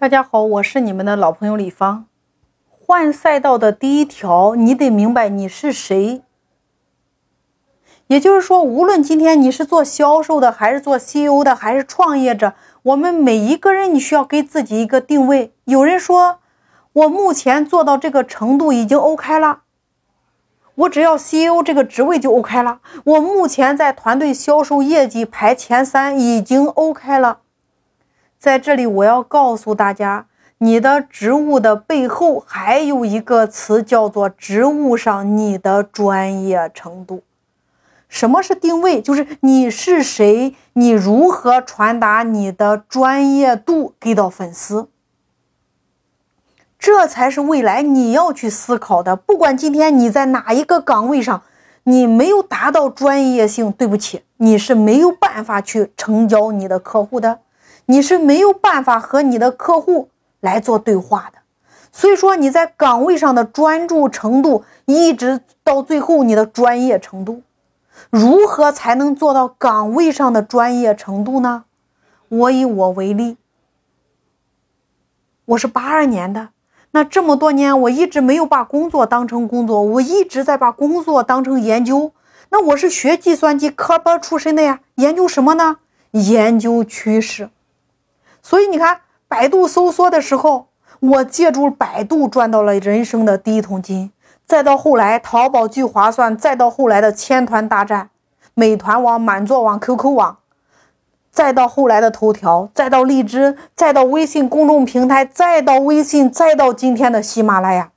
[0.00, 2.06] 大家好，我是你们的老朋友李芳。
[2.70, 6.22] 换赛道的第一条，你得明白你是谁。
[8.06, 15.52] 也就是说，无论今天你是做销售的，还是做 CEO 的，还是创业者，我们每一个人，你需要给自己一个定位。
[15.64, 16.38] 有人说，
[16.94, 19.64] 我目前做到这个程度已经 OK 了，
[20.76, 22.80] 我只要 CEO 这个职位就 OK 了。
[23.04, 27.40] 我目前在团队销售业绩排前三，已经 OK 了。
[28.40, 30.24] 在这里，我要告诉大家，
[30.56, 37.22] 你的职务的背后还有一个词，叫做职务上你的专业程度。
[38.08, 39.02] 什么是定位？
[39.02, 44.88] 就是你是谁，你如何传达你的专业度给到粉丝，
[46.78, 49.14] 这才是未来你要去思考的。
[49.14, 51.42] 不管今天你在哪一个岗位上，
[51.82, 57.40] 你没有达到专业性，对不起，你是没有办法去成交你的客户的。
[57.90, 61.40] 你是没有办法和你的客户来做对话的，
[61.90, 67.42] 所以说你在岗位上的专注程度，一直到最后你的专业程度，
[68.08, 71.64] 如何才能做到岗位上的专业程度呢？
[72.28, 73.36] 我以我为例，
[75.46, 76.50] 我是八二年的，
[76.92, 82.12] 那这么多年我一直没有把工作当成工作，我一直在把工作当成研究。
[82.50, 85.78] 那我是学计算机科班出身的呀，研究什么呢？
[86.12, 87.50] 研究趋势。
[88.42, 94.12] 所以你看，百度搜索的时候，我借助百度赚到了人生的第一桶金。
[94.46, 98.10] 再到后来，淘宝聚划算，再到后来的千团大战，
[98.54, 100.38] 美团网、满座网、QQ 网，
[101.30, 107.92] 再到后来的头条，再到荔枝，再到微信公众平台，再到微信，再到今天的喜马拉雅。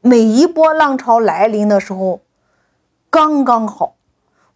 [0.00, 2.20] 每一波浪潮来临的时候，
[3.10, 3.96] 刚刚好。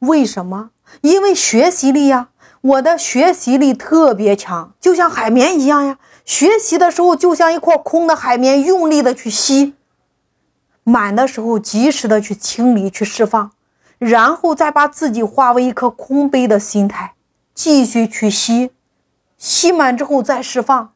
[0.01, 0.71] 为什么？
[1.01, 2.29] 因为学习力呀。
[2.63, 5.99] 我的学习力特别强，就像海绵一样呀。
[6.25, 9.75] 学习的时候就像一块空的海绵，用力的去吸；
[10.83, 13.53] 满的时候及时的去清理、去释放，
[13.99, 17.15] 然后再把自己化为一颗空杯的心态，
[17.55, 18.73] 继续去吸。
[19.39, 20.93] 吸满之后再释放，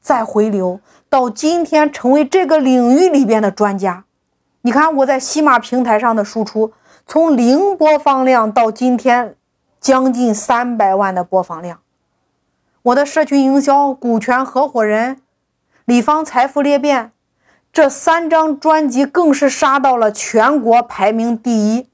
[0.00, 4.04] 再回流，到今天成为这个领域里边的专家。
[4.62, 6.72] 你看我在喜马平台上的输出，
[7.06, 9.36] 从零播放量到今天。
[9.80, 11.80] 将近三百万的播放量，
[12.82, 15.20] 我的社群营销、股权合伙人、
[15.86, 17.10] 李芳财富裂变
[17.72, 21.88] 这三张专辑更是杀到了全国排名第一。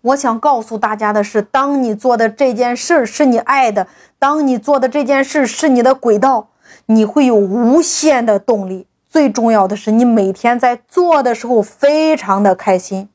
[0.00, 3.86] 我想告诉大家的是，当你做的这件事是你爱的，
[4.18, 6.48] 当你做的这件事是你的轨道，
[6.86, 8.88] 你会有无限的动力。
[9.08, 13.08] 最重要的是，你每天在做的时候非常的开心。